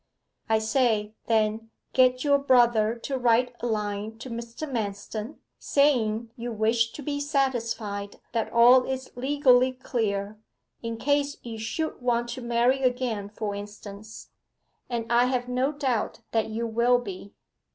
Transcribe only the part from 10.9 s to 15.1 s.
case you should want to marry again, for instance), and